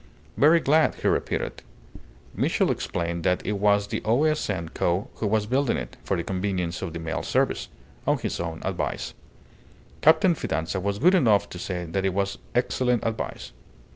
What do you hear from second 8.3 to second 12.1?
own advice. Captain Fidanza was good enough to say that